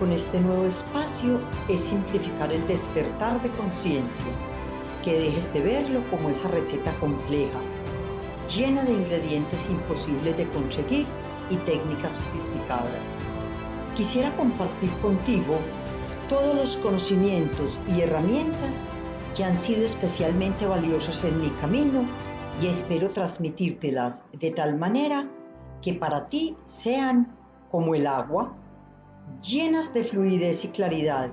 [0.00, 1.38] con este nuevo espacio
[1.68, 4.26] es simplificar el despertar de conciencia,
[5.04, 7.60] que dejes de verlo como esa receta compleja,
[8.52, 11.06] llena de ingredientes imposibles de conseguir
[11.50, 13.14] y técnicas sofisticadas.
[13.94, 15.56] Quisiera compartir contigo
[16.28, 18.88] todos los conocimientos y herramientas
[19.36, 22.08] que han sido especialmente valiosas en mi camino
[22.60, 25.28] y espero transmitírtelas de tal manera
[25.80, 27.32] que para ti sean
[27.70, 28.52] como el agua,
[29.42, 31.30] llenas de fluidez y claridad,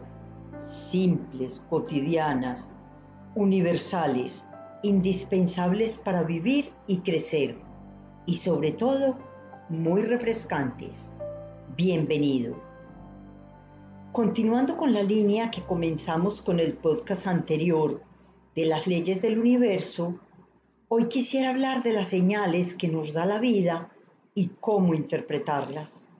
[0.57, 2.69] simples, cotidianas,
[3.35, 4.45] universales,
[4.83, 7.57] indispensables para vivir y crecer
[8.25, 9.17] y sobre todo
[9.69, 11.13] muy refrescantes.
[11.77, 12.61] Bienvenido.
[14.11, 18.01] Continuando con la línea que comenzamos con el podcast anterior
[18.55, 20.19] de las leyes del universo,
[20.89, 23.89] hoy quisiera hablar de las señales que nos da la vida
[24.35, 26.10] y cómo interpretarlas.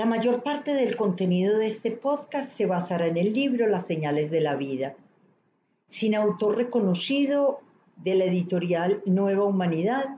[0.00, 4.30] La mayor parte del contenido de este podcast se basará en el libro Las señales
[4.30, 4.96] de la vida,
[5.84, 7.60] sin autor reconocido
[7.96, 10.16] de la editorial Nueva Humanidad,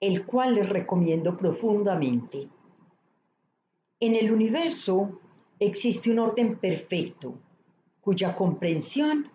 [0.00, 2.50] el cual les recomiendo profundamente.
[3.98, 5.18] En el universo
[5.58, 7.38] existe un orden perfecto
[8.02, 9.30] cuya comprensión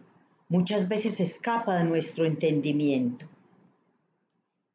[0.50, 3.26] muchas veces escapa de nuestro entendimiento.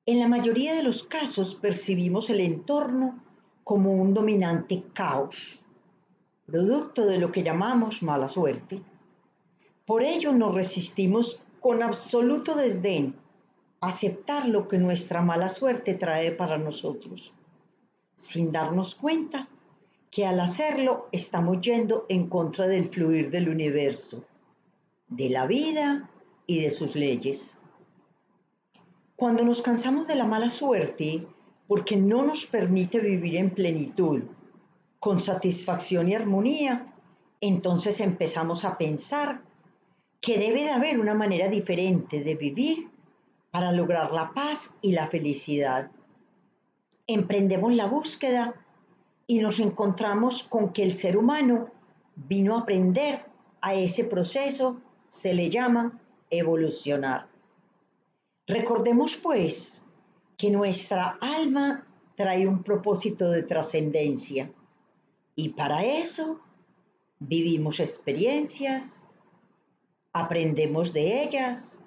[0.06, 3.23] En la mayoría de los casos percibimos el entorno
[3.64, 5.58] como un dominante caos,
[6.46, 8.82] producto de lo que llamamos mala suerte.
[9.86, 13.16] Por ello nos resistimos con absoluto desdén
[13.80, 17.32] a aceptar lo que nuestra mala suerte trae para nosotros,
[18.16, 19.48] sin darnos cuenta
[20.10, 24.24] que al hacerlo estamos yendo en contra del fluir del universo,
[25.08, 26.10] de la vida
[26.46, 27.56] y de sus leyes.
[29.16, 31.26] Cuando nos cansamos de la mala suerte,
[31.66, 34.24] porque no nos permite vivir en plenitud,
[34.98, 36.94] con satisfacción y armonía,
[37.40, 39.42] entonces empezamos a pensar
[40.20, 42.88] que debe de haber una manera diferente de vivir
[43.50, 45.90] para lograr la paz y la felicidad.
[47.06, 48.54] Emprendemos la búsqueda
[49.26, 51.70] y nos encontramos con que el ser humano
[52.16, 53.26] vino a aprender
[53.60, 56.00] a ese proceso, se le llama
[56.30, 57.28] evolucionar.
[58.46, 59.83] Recordemos pues
[60.36, 61.86] que nuestra alma
[62.16, 64.50] trae un propósito de trascendencia
[65.36, 66.40] y para eso
[67.18, 69.08] vivimos experiencias,
[70.12, 71.84] aprendemos de ellas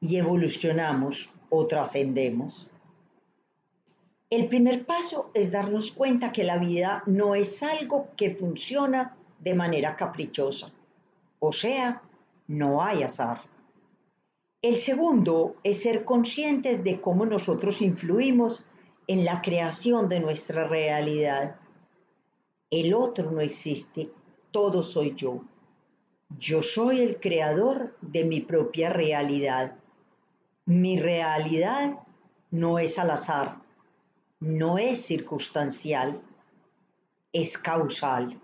[0.00, 2.68] y evolucionamos o trascendemos.
[4.28, 9.54] El primer paso es darnos cuenta que la vida no es algo que funciona de
[9.54, 10.72] manera caprichosa,
[11.38, 12.02] o sea,
[12.46, 13.53] no hay azar.
[14.64, 18.64] El segundo es ser conscientes de cómo nosotros influimos
[19.06, 21.56] en la creación de nuestra realidad.
[22.70, 24.10] El otro no existe,
[24.52, 25.42] todo soy yo.
[26.38, 29.76] Yo soy el creador de mi propia realidad.
[30.64, 31.98] Mi realidad
[32.50, 33.58] no es al azar,
[34.40, 36.22] no es circunstancial,
[37.34, 38.40] es causal.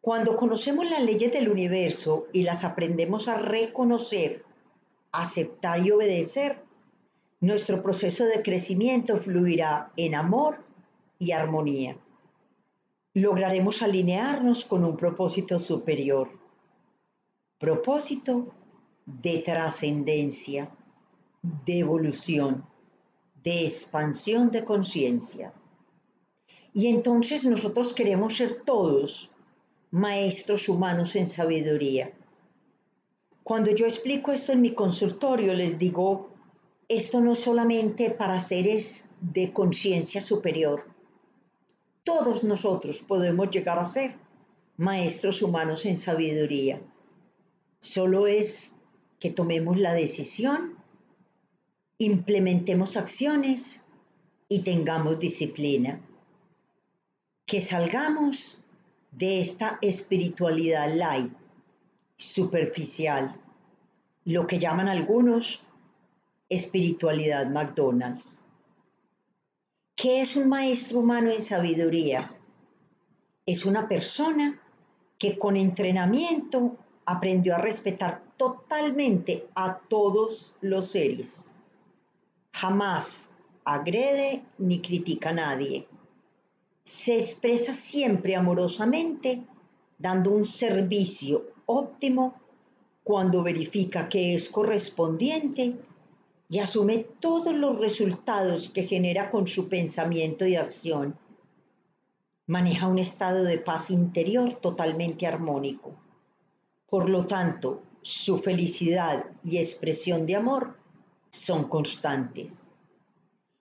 [0.00, 4.44] Cuando conocemos las leyes del universo y las aprendemos a reconocer,
[5.12, 6.62] aceptar y obedecer,
[7.40, 10.64] nuestro proceso de crecimiento fluirá en amor
[11.18, 11.96] y armonía.
[13.14, 16.30] Lograremos alinearnos con un propósito superior.
[17.58, 18.54] Propósito
[19.06, 20.70] de trascendencia,
[21.42, 22.66] de evolución
[23.42, 25.52] de expansión de conciencia.
[26.72, 29.30] Y entonces nosotros queremos ser todos
[29.90, 32.12] maestros humanos en sabiduría.
[33.42, 36.30] Cuando yo explico esto en mi consultorio, les digo,
[36.88, 40.84] esto no solamente para seres de conciencia superior.
[42.04, 44.16] Todos nosotros podemos llegar a ser
[44.76, 46.80] maestros humanos en sabiduría.
[47.78, 48.76] Solo es
[49.18, 50.82] que tomemos la decisión
[52.04, 53.82] implementemos acciones
[54.48, 56.00] y tengamos disciplina.
[57.46, 58.58] Que salgamos
[59.12, 61.32] de esta espiritualidad light,
[62.22, 63.34] superficial,
[64.24, 65.62] lo que llaman algunos
[66.48, 68.44] espiritualidad McDonald's.
[69.96, 72.34] ¿Qué es un maestro humano en sabiduría?
[73.46, 74.60] Es una persona
[75.18, 81.54] que con entrenamiento aprendió a respetar totalmente a todos los seres
[82.52, 83.30] Jamás
[83.64, 85.88] agrede ni critica a nadie.
[86.84, 89.42] Se expresa siempre amorosamente,
[89.98, 92.34] dando un servicio óptimo
[93.04, 95.76] cuando verifica que es correspondiente
[96.48, 101.16] y asume todos los resultados que genera con su pensamiento y acción.
[102.46, 105.94] Maneja un estado de paz interior totalmente armónico.
[106.88, 110.76] Por lo tanto, su felicidad y expresión de amor
[111.30, 112.68] son constantes.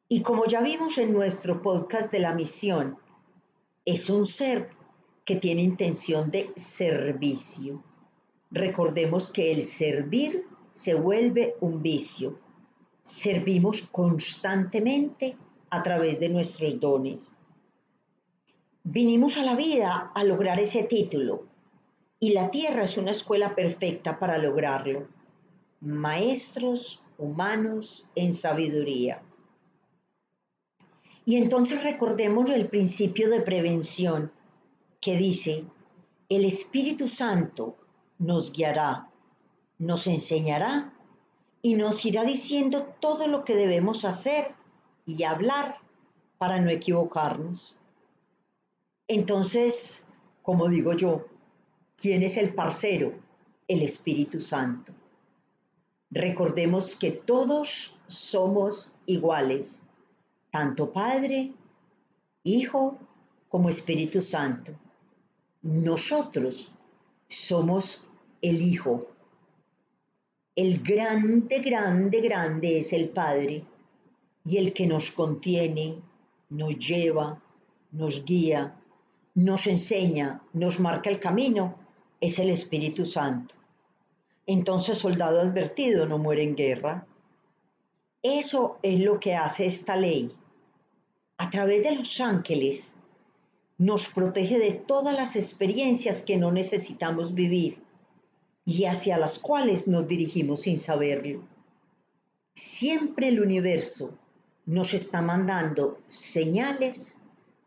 [0.10, 2.98] Y como ya vimos en nuestro podcast de la misión,
[3.86, 4.70] es un ser
[5.24, 7.82] que tiene intención de servicio.
[8.52, 12.38] Recordemos que el servir se vuelve un vicio.
[13.02, 15.38] Servimos constantemente
[15.70, 17.38] a través de nuestros dones.
[18.84, 21.46] Vinimos a la vida a lograr ese título
[22.20, 25.08] y la tierra es una escuela perfecta para lograrlo.
[25.80, 29.24] Maestros humanos en sabiduría.
[31.26, 34.32] Y entonces recordemos el principio de prevención
[35.00, 35.64] que dice,
[36.30, 37.78] el Espíritu Santo
[38.22, 39.10] nos guiará,
[39.80, 40.94] nos enseñará
[41.64, 44.54] y nos irá diciendo todo lo que debemos hacer
[45.08, 45.78] y hablar
[46.38, 47.76] para no equivocarnos.
[49.08, 50.08] Entonces,
[50.44, 51.26] como digo yo,
[51.98, 53.14] ¿quién es el parcero?
[53.68, 54.94] El Espíritu Santo.
[56.12, 59.82] Recordemos que todos somos iguales,
[60.52, 61.54] tanto Padre,
[62.44, 62.98] Hijo
[63.50, 64.74] como Espíritu Santo.
[65.64, 66.72] Nosotros
[67.28, 68.08] somos
[68.42, 69.08] el Hijo.
[70.56, 73.64] El grande, grande, grande es el Padre
[74.44, 76.02] y el que nos contiene,
[76.50, 77.42] nos lleva,
[77.92, 78.76] nos guía,
[79.36, 81.76] nos enseña, nos marca el camino,
[82.20, 83.56] es el Espíritu Santo.
[84.48, 87.06] Entonces, soldado advertido no muere en guerra.
[88.24, 90.32] Eso es lo que hace esta ley.
[91.38, 92.96] A través de los ángeles
[93.78, 97.80] nos protege de todas las experiencias que no necesitamos vivir
[98.72, 101.44] y hacia las cuales nos dirigimos sin saberlo.
[102.54, 104.18] Siempre el universo
[104.66, 107.18] nos está mandando señales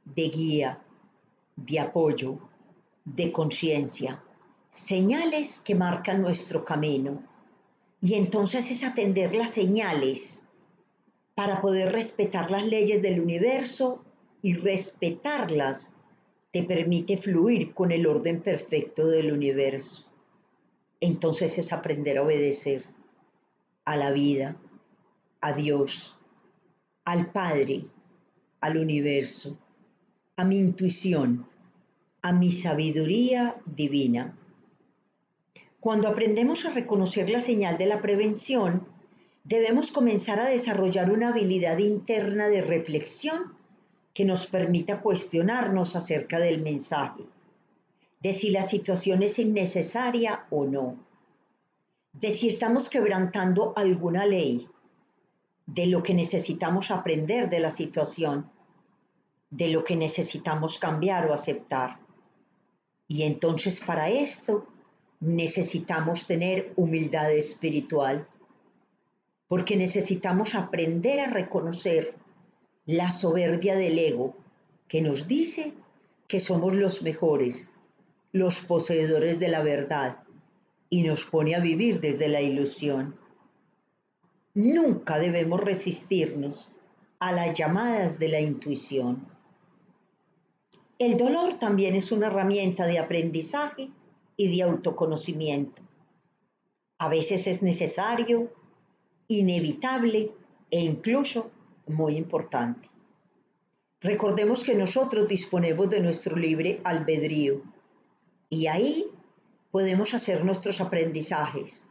[0.06, 0.82] de guía,
[1.56, 2.38] de apoyo,
[3.04, 4.22] de conciencia,
[4.70, 7.22] señales que marcan nuestro camino.
[8.00, 10.44] Y entonces es atender las señales
[11.34, 14.02] para poder respetar las leyes del universo
[14.40, 15.96] y respetarlas
[16.50, 20.13] te permite fluir con el orden perfecto del universo
[21.04, 22.84] entonces es aprender a obedecer
[23.84, 24.56] a la vida,
[25.40, 26.17] a Dios,
[27.05, 27.84] al Padre,
[28.60, 29.58] al universo,
[30.36, 31.46] a mi intuición,
[32.22, 34.34] a mi sabiduría divina.
[35.81, 38.88] Cuando aprendemos a reconocer la señal de la prevención,
[39.44, 43.52] debemos comenzar a desarrollar una habilidad interna de reflexión
[44.14, 47.24] que nos permita cuestionarnos acerca del mensaje
[48.24, 50.96] de si la situación es innecesaria o no,
[52.14, 54.66] de si estamos quebrantando alguna ley,
[55.66, 58.50] de lo que necesitamos aprender de la situación,
[59.50, 62.00] de lo que necesitamos cambiar o aceptar.
[63.08, 64.66] Y entonces para esto
[65.20, 68.26] necesitamos tener humildad espiritual,
[69.48, 72.14] porque necesitamos aprender a reconocer
[72.86, 74.34] la soberbia del ego
[74.88, 75.74] que nos dice
[76.26, 77.70] que somos los mejores
[78.34, 80.24] los poseedores de la verdad
[80.91, 83.14] y nos pone a vivir desde la ilusión.
[84.55, 86.69] Nunca debemos resistirnos
[87.20, 89.29] a las llamadas de la intuición.
[90.98, 93.91] El dolor también es una herramienta de aprendizaje
[94.36, 95.82] y de autoconocimiento.
[96.98, 98.53] A veces es necesario,
[99.29, 100.32] inevitable
[100.72, 101.53] e incluso
[101.86, 102.91] muy importante.
[104.00, 107.62] Recordemos que nosotros disponemos de nuestro libre albedrío
[108.55, 109.11] y ahí
[109.70, 111.89] podemos hacer nuestros aprendizajes,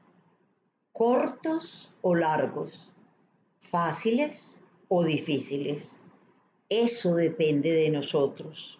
[0.94, 2.90] cortos o largos,
[3.60, 5.98] fáciles o difíciles.
[6.70, 8.80] Eso depende de nosotros.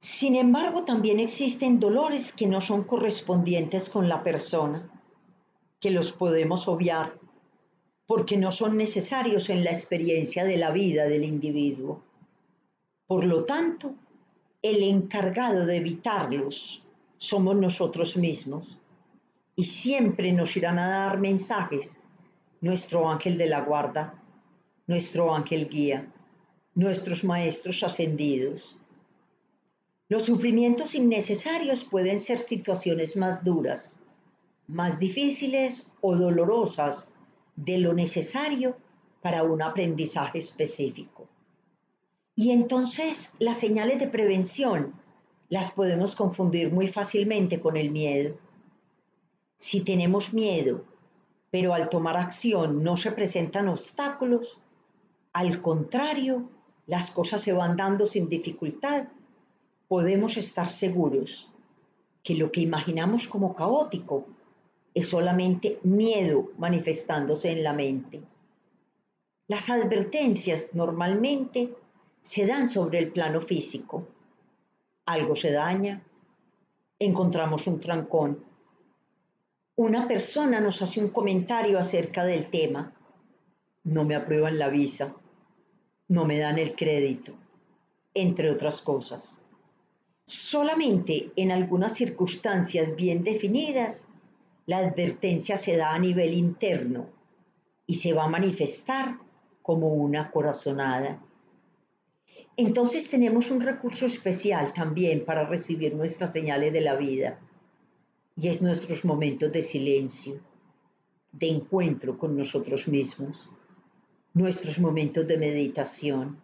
[0.00, 4.90] Sin embargo, también existen dolores que no son correspondientes con la persona,
[5.80, 7.18] que los podemos obviar
[8.06, 12.02] porque no son necesarios en la experiencia de la vida del individuo.
[13.06, 13.94] Por lo tanto,
[14.62, 16.82] el encargado de evitarlos
[17.18, 18.78] somos nosotros mismos
[19.54, 22.00] y siempre nos irán a dar mensajes
[22.62, 24.22] nuestro ángel de la guarda,
[24.86, 26.10] nuestro ángel guía,
[26.74, 28.76] nuestros maestros ascendidos.
[30.08, 34.00] Los sufrimientos innecesarios pueden ser situaciones más duras,
[34.66, 37.12] más difíciles o dolorosas
[37.54, 38.78] de lo necesario
[39.20, 41.28] para un aprendizaje específico.
[42.36, 44.94] Y entonces las señales de prevención
[45.48, 48.36] las podemos confundir muy fácilmente con el miedo.
[49.56, 50.84] Si tenemos miedo,
[51.50, 54.58] pero al tomar acción no se presentan obstáculos,
[55.32, 56.48] al contrario,
[56.86, 59.08] las cosas se van dando sin dificultad,
[59.86, 61.50] podemos estar seguros
[62.24, 64.26] que lo que imaginamos como caótico
[64.94, 68.22] es solamente miedo manifestándose en la mente.
[69.46, 71.74] Las advertencias normalmente
[72.24, 74.08] se dan sobre el plano físico.
[75.04, 76.02] Algo se daña,
[76.98, 78.42] encontramos un trancón.
[79.76, 82.94] Una persona nos hace un comentario acerca del tema.
[83.82, 85.14] No me aprueban la visa,
[86.08, 87.34] no me dan el crédito,
[88.14, 89.38] entre otras cosas.
[90.24, 94.08] Solamente en algunas circunstancias bien definidas,
[94.64, 97.10] la advertencia se da a nivel interno
[97.86, 99.18] y se va a manifestar
[99.60, 101.20] como una corazonada.
[102.56, 107.40] Entonces tenemos un recurso especial también para recibir nuestras señales de la vida
[108.36, 110.40] y es nuestros momentos de silencio,
[111.32, 113.50] de encuentro con nosotros mismos,
[114.34, 116.40] nuestros momentos de meditación,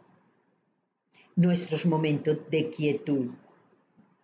[1.37, 3.31] nuestros momentos de quietud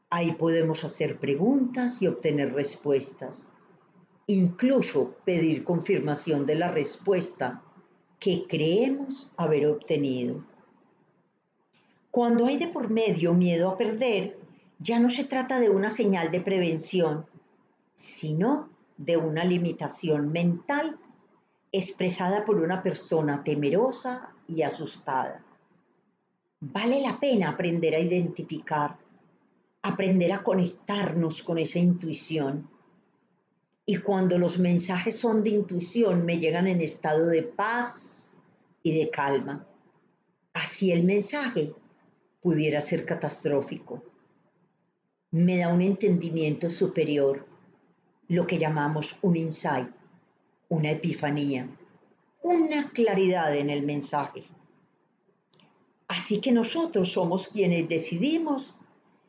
[0.09, 3.53] Ahí podemos hacer preguntas y obtener respuestas.
[4.29, 7.63] Incluso pedir confirmación de la respuesta
[8.21, 10.45] que creemos haber obtenido.
[12.17, 14.39] Cuando hay de por medio miedo a perder,
[14.79, 17.27] ya no se trata de una señal de prevención,
[17.95, 20.99] sino de una limitación mental
[21.73, 25.45] expresada por una persona temerosa y asustada.
[26.61, 28.97] Vale la pena aprender a identificar
[29.83, 32.67] aprender a conectarnos con esa intuición.
[33.85, 38.35] Y cuando los mensajes son de intuición, me llegan en estado de paz
[38.83, 39.67] y de calma.
[40.55, 41.75] Así el mensaje
[42.47, 44.05] pudiera ser catastrófico.
[45.33, 47.45] Me da un entendimiento superior,
[48.29, 49.89] lo que llamamos un insight,
[50.69, 51.69] una epifanía,
[52.45, 54.45] una claridad en el mensaje.
[56.07, 58.79] Así que nosotros somos quienes decidimos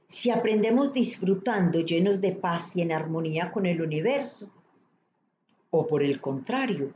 [0.05, 4.51] si aprendemos disfrutando llenos de paz y en armonía con el universo,
[5.71, 6.93] o por el contrario,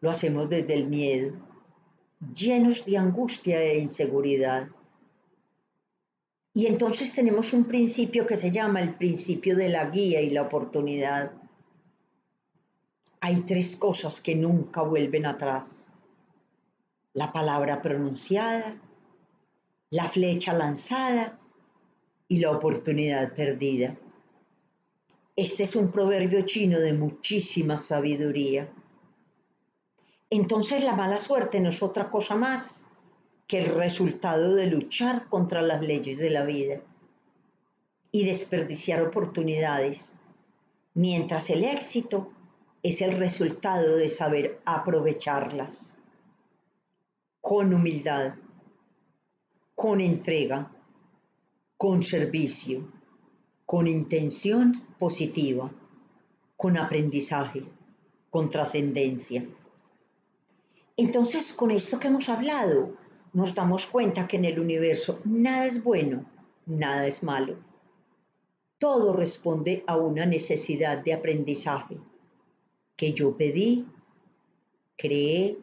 [0.00, 1.34] lo hacemos desde el miedo,
[2.34, 4.68] llenos de angustia e inseguridad.
[6.58, 10.42] Y entonces tenemos un principio que se llama el principio de la guía y la
[10.42, 11.30] oportunidad.
[13.20, 15.92] Hay tres cosas que nunca vuelven atrás.
[17.12, 18.76] La palabra pronunciada,
[19.90, 21.38] la flecha lanzada
[22.26, 23.96] y la oportunidad perdida.
[25.36, 28.68] Este es un proverbio chino de muchísima sabiduría.
[30.28, 32.87] Entonces la mala suerte no es otra cosa más
[33.48, 36.80] que el resultado de luchar contra las leyes de la vida
[38.12, 40.16] y desperdiciar oportunidades,
[40.94, 42.30] mientras el éxito
[42.84, 45.96] es el resultado de saber aprovecharlas
[47.40, 48.34] con humildad,
[49.74, 50.70] con entrega
[51.78, 52.90] con servicio,
[53.64, 55.70] con intención positiva,
[56.56, 57.62] con aprendizaje,
[58.30, 59.46] con trascendencia.
[60.96, 62.96] Entonces, con esto que hemos hablado,
[63.32, 66.24] nos damos cuenta que en el universo nada es bueno,
[66.66, 67.56] nada es malo.
[68.78, 71.98] Todo responde a una necesidad de aprendizaje
[72.96, 73.86] que yo pedí,
[74.96, 75.58] creé,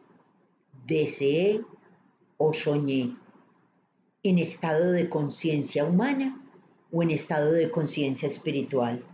[0.86, 1.62] deseé
[2.38, 3.16] o soñé
[4.22, 6.42] en estado de conciencia humana
[6.90, 9.04] o en estado de conciencia espiritual.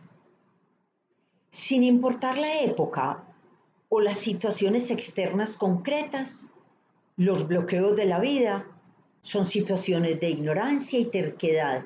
[1.50, 3.24] Sin importar la época
[3.88, 6.54] o las situaciones externas concretas,
[7.16, 8.66] los bloqueos de la vida
[9.20, 11.84] son situaciones de ignorancia y terquedad,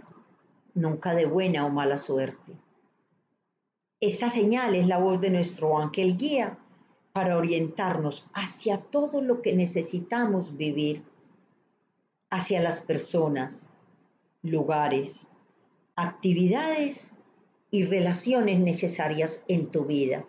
[0.74, 2.52] nunca de buena o mala suerte.
[4.00, 6.58] Esta señal es la voz de nuestro ángel guía
[7.12, 11.02] para orientarnos hacia todo lo que necesitamos vivir
[12.30, 13.68] hacia las personas,
[14.42, 15.26] lugares,
[15.96, 17.14] actividades
[17.70, 20.24] y relaciones necesarias en tu vida.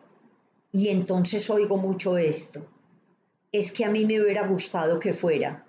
[0.72, 2.66] Y entonces oigo mucho esto.
[3.51, 5.66] Es que a mí me hubiera gustado que fuera.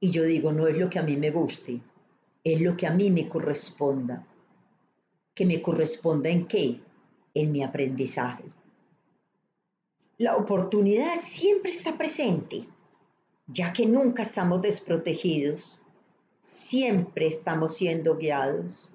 [0.00, 1.80] Y yo digo, no es lo que a mí me guste,
[2.44, 4.26] es lo que a mí me corresponda.
[5.34, 6.80] ¿Que me corresponda en qué?
[7.34, 8.44] En mi aprendizaje.
[10.18, 12.66] La oportunidad siempre está presente
[13.48, 15.80] ya que nunca estamos desprotegidos,
[16.40, 18.90] siempre estamos siendo guiados,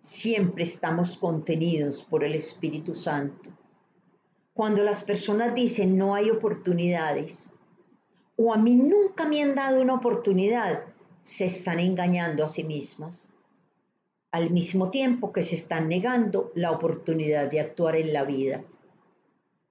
[0.00, 3.50] siempre estamos contenidos por el Espíritu Santo.
[4.54, 7.54] Cuando las personas dicen no hay oportunidades
[8.36, 10.84] o a mí nunca me han dado una oportunidad,
[11.22, 13.32] se están engañando a sí mismas.
[14.32, 18.64] al mismo tiempo que se están negando la oportunidad de actuar en la vida.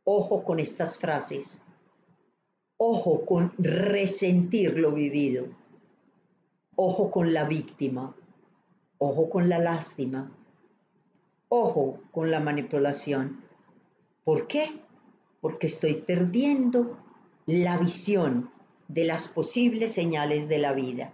[0.03, 1.63] Ojo con estas frases.
[2.77, 5.47] Ojo con resentir lo vivido.
[6.75, 8.15] Ojo con la víctima.
[8.99, 10.31] Ojo con la lástima.
[11.49, 13.43] Ojo con la manipulación.
[14.23, 14.79] ¿Por qué?
[15.41, 16.97] Porque estoy perdiendo
[17.45, 18.51] la visión
[18.87, 21.13] de las posibles señales de la vida.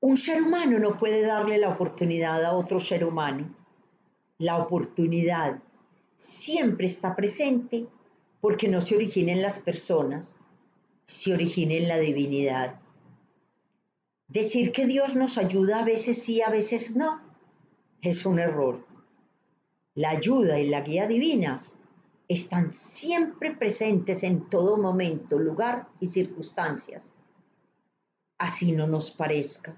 [0.00, 3.54] Un ser humano no puede darle la oportunidad a otro ser humano.
[4.38, 5.62] La oportunidad
[6.16, 7.86] siempre está presente
[8.40, 10.40] porque no se origina en las personas,
[11.04, 12.80] se origina en la divinidad.
[14.28, 17.20] Decir que Dios nos ayuda a veces sí, a veces no,
[18.00, 18.89] es un error.
[20.00, 21.76] La ayuda y la guía divinas
[22.26, 27.14] están siempre presentes en todo momento, lugar y circunstancias.
[28.38, 29.76] Así no nos parezca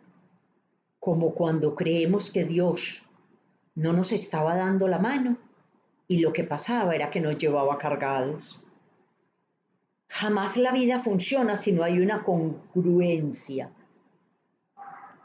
[1.00, 3.02] como cuando creemos que Dios
[3.74, 5.38] no nos estaba dando la mano
[6.06, 8.62] y lo que pasaba era que nos llevaba cargados.
[10.06, 13.72] Jamás la vida funciona si no hay una congruencia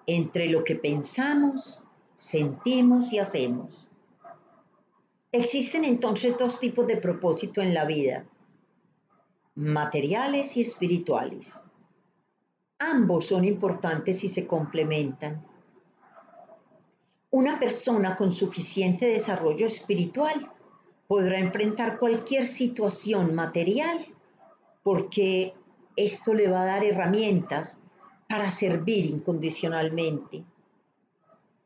[0.08, 1.84] entre lo que pensamos,
[2.16, 3.87] sentimos y hacemos.
[5.32, 8.26] Existen entonces dos tipos de propósito en la vida,
[9.56, 11.62] materiales y espirituales.
[12.80, 15.46] Ambos son importantes y se complementan.
[17.30, 20.50] Una persona con suficiente desarrollo espiritual
[21.08, 24.00] podrá enfrentar cualquier situación material
[24.82, 25.54] porque
[25.98, 27.84] esto le va a dar herramientas
[28.30, 30.46] para servir incondicionalmente,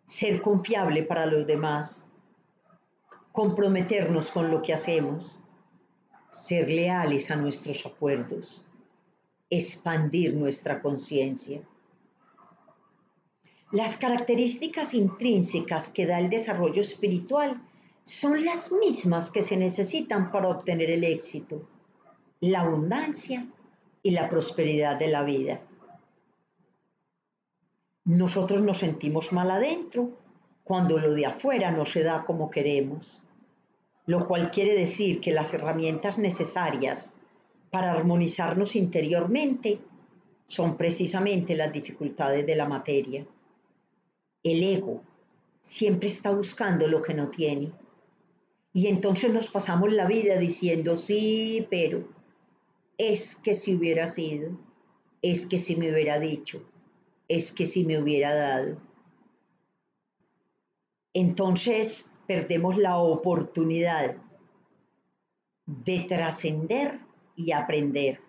[0.06, 2.11] ser confiable para los demás,
[3.32, 5.39] comprometernos con lo que hacemos,
[6.32, 8.63] ser leales a nuestros acuerdos,
[9.50, 11.62] expandir nuestra conciencia.
[13.72, 17.62] Las características intrínsecas que da el desarrollo espiritual
[18.04, 21.67] son las mismas que se necesitan para obtener el éxito,
[22.41, 23.48] la abundancia
[24.04, 25.62] y la prosperidad de la vida.
[28.04, 30.21] Nosotros nos sentimos mal adentro
[30.63, 33.21] cuando lo de afuera no se da como queremos,
[34.06, 37.13] lo cual quiere decir que las herramientas necesarias
[37.71, 39.80] para armonizarnos interiormente
[40.45, 43.26] son precisamente las dificultades de la materia.
[44.43, 45.02] El ego
[45.62, 47.71] siempre está buscando lo que no tiene.
[48.74, 52.08] Y entonces nos pasamos la vida diciendo, sí, pero
[52.97, 54.58] es que si hubiera sido,
[55.21, 56.63] es que si me hubiera dicho,
[57.28, 58.78] es que si me hubiera dado.
[61.13, 64.15] Entonces perdemos la oportunidad
[65.65, 67.00] de trascender
[67.36, 68.19] y aprender,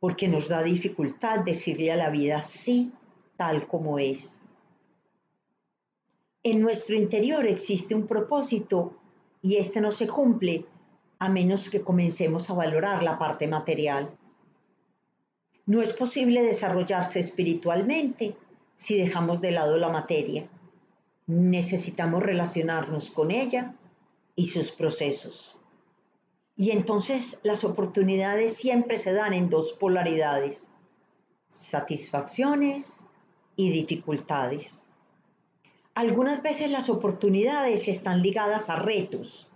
[0.00, 2.92] porque nos da dificultad decirle a la vida sí
[3.36, 4.44] tal como es
[6.44, 8.92] en nuestro interior existe un propósito
[9.40, 10.66] y este no se cumple
[11.18, 14.10] a menos que comencemos a valorar la parte material.
[15.64, 18.36] No es posible desarrollarse espiritualmente
[18.76, 20.46] si dejamos de lado la materia.
[21.26, 23.74] Necesitamos relacionarnos con ella
[24.36, 25.56] y sus procesos.
[26.56, 30.68] Y entonces las oportunidades siempre se dan en dos polaridades,
[31.48, 33.04] satisfacciones
[33.56, 34.84] y dificultades.
[35.94, 39.48] Algunas veces las oportunidades están ligadas a retos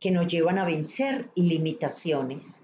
[0.00, 2.62] que nos llevan a vencer limitaciones,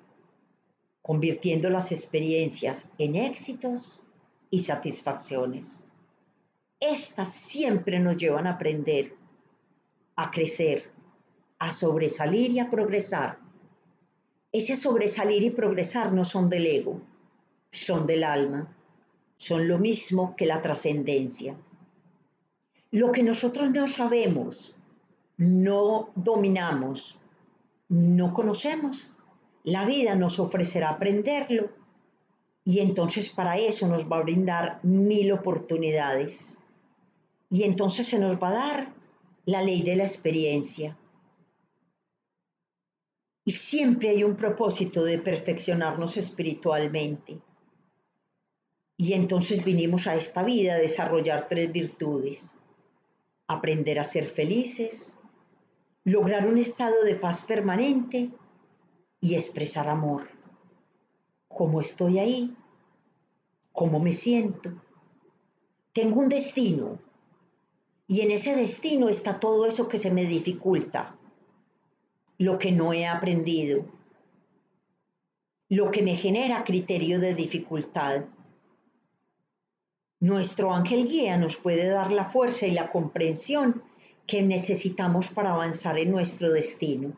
[1.01, 4.03] convirtiendo las experiencias en éxitos
[4.51, 5.83] y satisfacciones.
[6.85, 9.15] Estas siempre nos llevan a aprender,
[10.17, 10.91] a crecer,
[11.61, 13.39] a sobresalir y a progresar.
[14.51, 17.01] Ese sobresalir y progresar no son del ego,
[17.71, 18.77] son del alma,
[19.37, 21.55] son lo mismo que la trascendencia.
[22.91, 24.75] Lo que nosotros no sabemos,
[25.37, 27.17] no dominamos,
[27.89, 29.09] no conocemos,
[29.63, 31.71] la vida nos ofrecerá aprenderlo
[32.65, 36.59] y entonces para eso nos va a brindar mil oportunidades.
[37.53, 38.95] Y entonces se nos va a dar
[39.45, 40.99] la ley de la experiencia.
[43.45, 47.39] Y siempre hay un propósito de perfeccionarnos espiritualmente.
[48.97, 52.59] Y entonces vinimos a esta vida a desarrollar tres virtudes
[53.47, 55.19] aprender a ser felices,
[56.05, 58.31] lograr un estado de paz permanente
[59.21, 60.31] y expresar amor.
[61.49, 62.57] ¿Cómo estoy ahí?
[63.73, 64.71] ¿Cómo me siento?
[65.93, 66.99] Tengo un destino
[68.13, 71.17] y en ese destino está todo eso que se me dificulta,
[72.37, 73.87] lo que no he aprendido,
[75.71, 78.27] lo que me genera criterio de dificultad.
[80.21, 83.83] Nuestro ángel guía nos puede dar la fuerza y la comprensión
[84.27, 87.17] que necesitamos para avanzar en nuestro destino.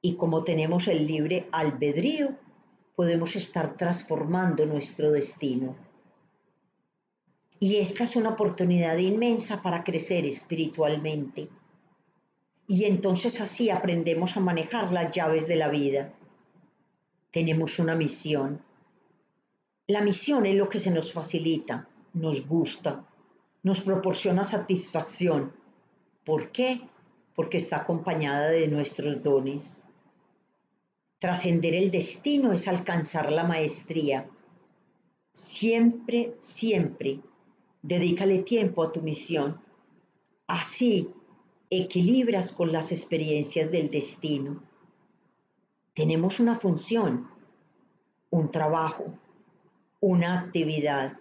[0.00, 2.38] Y como tenemos el libre albedrío,
[2.94, 5.89] podemos estar transformando nuestro destino.
[7.62, 11.50] Y esta es una oportunidad inmensa para crecer espiritualmente.
[12.66, 16.14] Y entonces así aprendemos a manejar las llaves de la vida.
[17.30, 18.62] Tenemos una misión.
[19.86, 23.04] La misión es lo que se nos facilita, nos gusta,
[23.62, 25.52] nos proporciona satisfacción.
[26.24, 26.80] ¿Por qué?
[27.34, 29.82] Porque está acompañada de nuestros dones.
[31.18, 34.30] Trascender el destino es alcanzar la maestría.
[35.34, 37.20] Siempre, siempre,
[37.82, 39.60] dedícale tiempo a tu misión.
[40.46, 41.10] Así
[41.70, 44.62] equilibras con las experiencias del destino.
[45.94, 47.28] Tenemos una función,
[48.30, 49.14] un trabajo,
[50.00, 51.18] una actividad.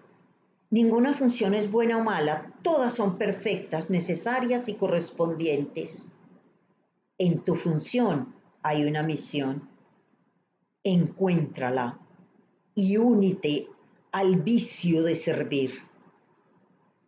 [0.72, 6.12] Ninguna función es buena o mala, todas son perfectas, necesarias y correspondientes.
[7.18, 9.70] En tu función hay una misión.
[10.84, 12.00] Encuéntrala
[12.74, 13.68] y únete
[14.12, 15.89] al vicio de servir.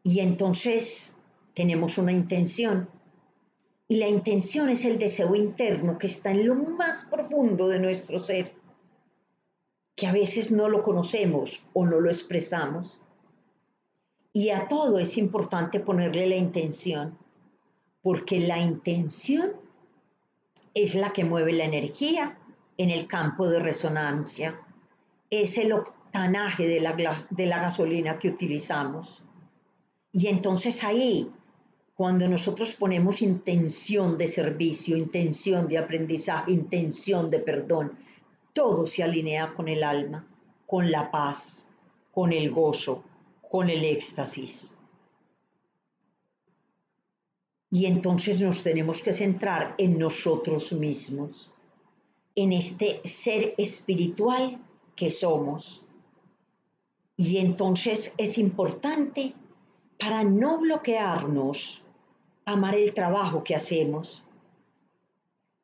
[0.04, 1.16] Y entonces
[1.54, 2.90] tenemos una intención.
[3.88, 8.20] Y la intención es el deseo interno que está en lo más profundo de nuestro
[8.20, 8.54] ser
[9.96, 13.02] que a veces no lo conocemos o no lo expresamos.
[14.34, 17.18] Y a todo es importante ponerle la intención,
[18.02, 19.52] porque la intención
[20.74, 22.40] es la que mueve la energía
[22.78, 24.60] en el campo de resonancia.
[25.30, 29.24] Es el octanaje de la, gasolina que utilizamos.
[30.12, 31.32] Y entonces ahí,
[31.96, 37.98] cuando nosotros ponemos intención de servicio, intención de aprendizaje, intención de perdón,
[38.54, 40.28] todo se alinea con el alma,
[40.68, 41.70] con la paz,
[42.12, 43.04] con el gozo,
[43.50, 44.76] con el éxtasis.
[47.70, 51.52] Y entonces nos tenemos que centrar en nosotros mismos,
[52.36, 54.60] en este ser espiritual
[54.96, 55.86] que somos.
[57.16, 59.34] Y entonces es importante
[60.02, 61.84] para no bloquearnos,
[62.46, 64.24] amar el trabajo que hacemos,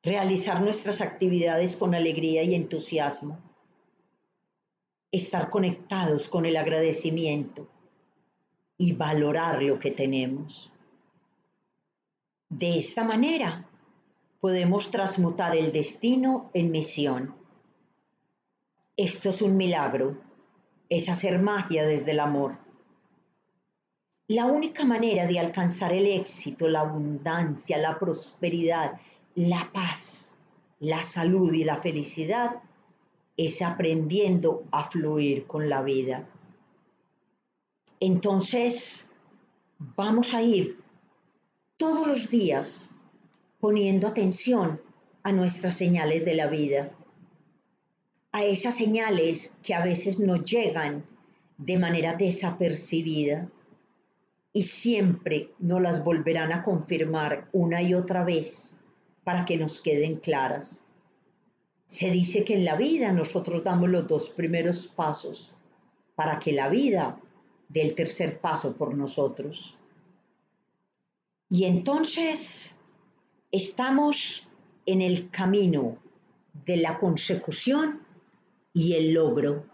[0.04, 3.40] realizar nuestras actividades con alegría y entusiasmo,
[5.12, 7.68] estar conectados con el agradecimiento
[8.78, 10.72] y valorar lo que tenemos.
[12.48, 13.68] De esta manera
[14.40, 17.36] podemos transmutar el destino en misión.
[18.96, 20.22] Esto es un milagro,
[20.90, 22.67] es hacer magia desde el amor.
[24.28, 29.00] La única manera de alcanzar el éxito, la abundancia, la prosperidad
[29.38, 30.36] la paz,
[30.80, 32.56] la salud y la felicidad
[33.38, 36.28] es aprendiendo a fluir con la vida.
[38.00, 39.12] Entonces,
[39.78, 40.76] vamos a ir
[41.78, 42.90] todos los días
[43.60, 44.82] poniendo atención
[45.22, 46.92] a nuestras señales de la vida,
[48.32, 51.06] a esas señales que a veces nos llegan
[51.60, 53.48] de manera desapercibida
[54.58, 58.82] y siempre nos las volverán a confirmar una y otra vez
[59.24, 60.84] para que nos queden claras.
[61.86, 65.54] Se dice que en la vida nosotros damos los dos primeros pasos
[66.16, 67.22] para que la vida
[67.70, 69.78] dé el tercer paso por nosotros.
[71.50, 72.76] Y entonces
[73.52, 74.50] estamos
[74.88, 76.00] en el camino
[76.66, 78.02] de la consecución
[78.74, 79.68] y el logro.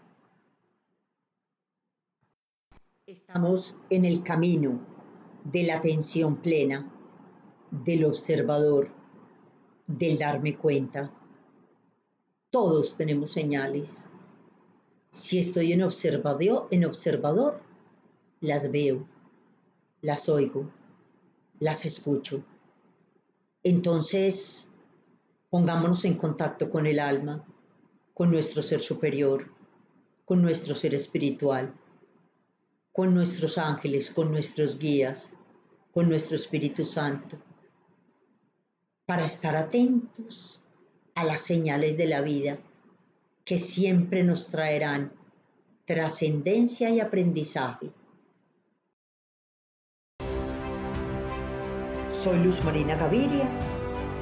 [3.14, 4.80] Estamos en el camino
[5.44, 6.92] de la atención plena,
[7.70, 8.90] del observador
[9.86, 11.12] del darme cuenta.
[12.50, 14.10] Todos tenemos señales.
[15.12, 17.60] Si estoy en observador, en observador,
[18.40, 19.06] las veo,
[20.00, 20.68] las oigo,
[21.60, 22.44] las escucho.
[23.62, 24.72] Entonces,
[25.50, 27.46] pongámonos en contacto con el alma,
[28.12, 29.52] con nuestro ser superior,
[30.24, 31.72] con nuestro ser espiritual,
[32.94, 35.32] con nuestros ángeles, con nuestros guías,
[35.92, 37.36] con nuestro Espíritu Santo
[39.04, 40.60] para estar atentos
[41.16, 42.56] a las señales de la vida
[43.44, 45.12] que siempre nos traerán
[45.84, 47.90] trascendencia y aprendizaje.
[52.08, 53.48] Soy Luz Marina Gaviria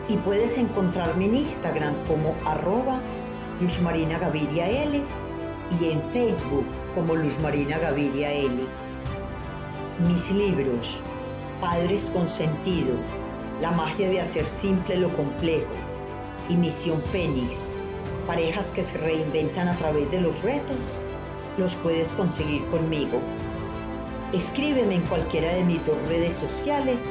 [0.08, 3.02] y puedes encontrarme en Instagram como arroba
[3.60, 5.02] L
[5.78, 8.64] y en Facebook como Luz Marina Gaviria L.
[10.06, 10.98] Mis libros,
[11.60, 12.94] Padres con Sentido,
[13.60, 15.72] la magia de hacer simple lo complejo
[16.48, 17.72] y Misión Fénix,
[18.26, 20.98] parejas que se reinventan a través de los retos,
[21.58, 23.20] los puedes conseguir conmigo.
[24.32, 27.08] Escríbeme en cualquiera de mis dos redes sociales